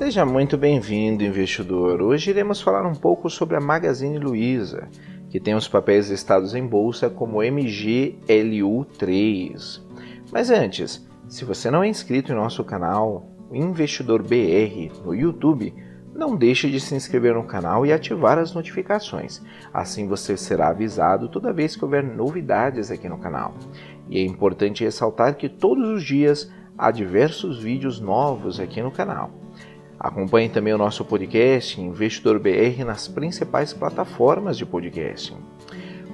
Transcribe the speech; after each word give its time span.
Seja 0.00 0.24
muito 0.24 0.56
bem-vindo, 0.56 1.22
investidor. 1.22 2.00
Hoje 2.00 2.30
iremos 2.30 2.62
falar 2.62 2.86
um 2.86 2.94
pouco 2.94 3.28
sobre 3.28 3.54
a 3.54 3.60
Magazine 3.60 4.18
Luiza, 4.18 4.88
que 5.28 5.38
tem 5.38 5.54
os 5.54 5.68
papéis 5.68 6.08
listados 6.08 6.54
em 6.54 6.66
bolsa 6.66 7.10
como 7.10 7.40
MGLU3. 7.40 9.82
Mas 10.32 10.50
antes, 10.50 11.06
se 11.28 11.44
você 11.44 11.70
não 11.70 11.84
é 11.84 11.88
inscrito 11.88 12.32
em 12.32 12.34
nosso 12.34 12.64
canal, 12.64 13.28
Investidor 13.52 14.22
BR, 14.22 14.90
no 15.04 15.14
YouTube, 15.14 15.74
não 16.14 16.34
deixe 16.34 16.70
de 16.70 16.80
se 16.80 16.94
inscrever 16.94 17.34
no 17.34 17.44
canal 17.44 17.84
e 17.84 17.92
ativar 17.92 18.38
as 18.38 18.54
notificações. 18.54 19.42
Assim 19.70 20.08
você 20.08 20.34
será 20.34 20.68
avisado 20.68 21.28
toda 21.28 21.52
vez 21.52 21.76
que 21.76 21.84
houver 21.84 22.02
novidades 22.02 22.90
aqui 22.90 23.06
no 23.06 23.18
canal. 23.18 23.54
E 24.08 24.18
é 24.18 24.24
importante 24.24 24.82
ressaltar 24.82 25.36
que 25.36 25.50
todos 25.50 25.86
os 25.90 26.02
dias 26.02 26.50
há 26.78 26.90
diversos 26.90 27.62
vídeos 27.62 28.00
novos 28.00 28.58
aqui 28.58 28.80
no 28.80 28.90
canal. 28.90 29.39
Acompanhe 30.00 30.48
também 30.48 30.72
o 30.72 30.78
nosso 30.78 31.04
podcast 31.04 31.78
Investidor 31.78 32.38
BR 32.38 32.82
nas 32.86 33.06
principais 33.06 33.74
plataformas 33.74 34.56
de 34.56 34.64
podcast. 34.64 35.36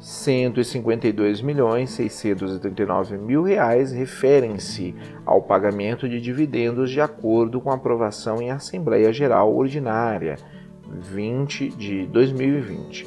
152 0.00 1.42
milhões 1.42 1.90
639 1.90 3.18
mil 3.18 3.42
reais 3.42 3.92
referem-se 3.92 4.94
ao 5.26 5.42
pagamento 5.42 6.08
de 6.08 6.20
dividendos 6.20 6.90
de 6.90 7.00
acordo 7.00 7.60
com 7.60 7.70
aprovação 7.70 8.40
em 8.40 8.50
Assembleia 8.50 9.12
Geral 9.12 9.54
Ordinária 9.54 10.36
20 10.90 11.68
de 11.68 12.06
2020, 12.06 13.06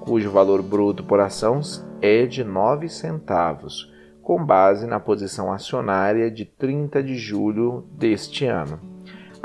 cujo 0.00 0.30
valor 0.30 0.62
bruto 0.62 1.02
por 1.02 1.20
ação 1.20 1.60
é 2.00 2.26
de 2.26 2.44
9 2.44 2.88
centavos, 2.88 3.92
com 4.22 4.44
base 4.44 4.86
na 4.86 5.00
posição 5.00 5.52
acionária 5.52 6.30
de 6.30 6.44
30 6.44 7.02
de 7.02 7.16
julho 7.16 7.84
deste 7.92 8.44
ano. 8.44 8.95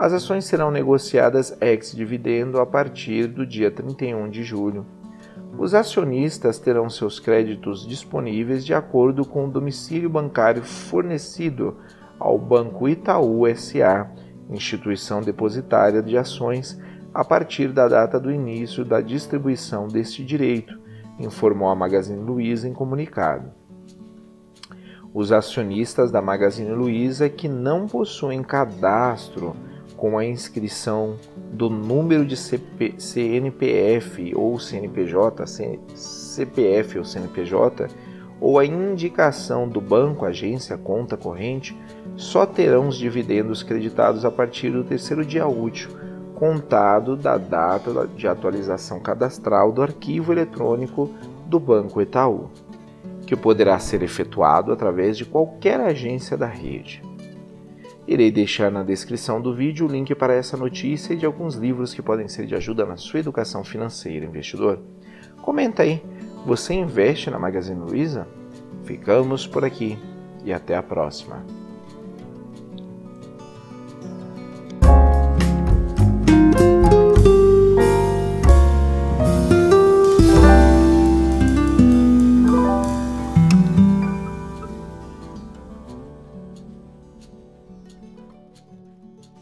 As 0.02 0.14
ações 0.14 0.46
serão 0.46 0.72
negociadas 0.72 1.56
ex-dividendo 1.62 2.60
a 2.60 2.66
partir 2.66 3.28
do 3.28 3.46
dia 3.46 3.70
31 3.70 4.32
de 4.32 4.42
julho. 4.42 4.84
Os 5.56 5.76
acionistas 5.76 6.58
terão 6.58 6.90
seus 6.90 7.20
créditos 7.20 7.86
disponíveis 7.86 8.66
de 8.66 8.74
acordo 8.74 9.24
com 9.24 9.46
o 9.46 9.52
domicílio 9.52 10.10
bancário 10.10 10.64
fornecido 10.64 11.78
ao 12.18 12.36
Banco 12.40 12.90
Itaú 12.90 13.44
SA, 13.56 14.10
instituição 14.50 15.22
depositária 15.22 16.02
de 16.02 16.18
ações, 16.18 16.82
a 17.14 17.24
partir 17.24 17.72
da 17.72 17.88
data 17.88 18.20
do 18.20 18.32
início 18.32 18.84
da 18.84 19.02
distribuição 19.02 19.88
deste 19.88 20.26
direito, 20.26 20.80
informou 21.20 21.70
a 21.70 21.76
Magazine 21.76 22.24
Luiza 22.24 22.68
em 22.68 22.74
comunicado. 22.74 23.52
Os 25.14 25.32
acionistas 25.32 26.10
da 26.10 26.24
Magazine 26.24 26.72
Luiza 26.72 27.30
que 27.30 27.48
não 27.48 27.86
possuem 27.86 28.42
cadastro 28.42 29.56
com 30.02 30.18
a 30.18 30.26
inscrição 30.26 31.18
do 31.54 31.70
número 31.70 32.26
de 32.26 32.36
CP, 32.36 32.96
CNPF 32.98 34.34
ou 34.36 34.58
CNPJ, 34.58 35.46
CPF 35.94 36.98
ou 36.98 37.06
CNPJ, 37.06 37.88
ou 38.40 38.58
a 38.58 38.66
indicação 38.66 39.70
do 39.70 39.80
banco, 39.80 40.26
agência, 40.26 40.76
conta 40.76 41.16
corrente, 41.16 41.80
só 42.16 42.48
terão 42.48 42.88
os 42.88 42.98
dividendos 42.98 43.62
creditados 43.62 44.26
a 44.26 44.32
partir 44.32 44.72
do 44.72 44.84
terceiro 44.84 45.24
dia 45.24 45.46
útil, 45.46 45.92
contado 46.34 47.16
da 47.16 47.38
data 47.38 48.08
de 48.08 48.28
atualização 48.28 49.00
cadastral 49.00 49.72
do 49.72 49.84
arquivo 49.84 50.32
eletrônico 50.32 51.12
do 51.46 51.60
Banco 51.60 52.02
Itaú, 52.02 52.50
que 53.28 53.36
poderá 53.36 53.78
ser 53.78 54.02
efetuado 54.02 54.72
através 54.72 55.16
de 55.16 55.26
qualquer 55.26 55.80
agência 55.80 56.36
da 56.36 56.48
rede. 56.48 57.11
Irei 58.08 58.32
deixar 58.32 58.72
na 58.72 58.84
descrição 58.84 59.40
do 59.40 59.54
vídeo 59.54 59.86
o 59.86 59.92
link 59.92 60.14
para 60.16 60.34
essa 60.34 60.58
notícia 60.58 61.14
e 61.14 61.18
de 61.18 61.26
alguns 61.26 61.56
livros 61.56 61.94
que 61.94 62.02
podem 62.02 62.28
ser 62.28 62.46
de 62.46 62.56
ajuda 62.56 62.86
na 62.86 62.98
sua 62.98 63.20
educação 63.20 63.64
financeira, 63.64 64.26
investidor. 64.26 64.80
Comenta 65.42 65.84
aí, 65.84 66.04
você 66.46 66.74
investe 66.74 67.30
na 67.30 67.40
Magazine 67.40 67.80
Luiza? 67.80 68.28
Ficamos 68.84 69.46
por 69.46 69.64
aqui 69.64 69.98
e 70.44 70.52
até 70.52 70.76
a 70.76 70.84
próxima. 70.84 71.46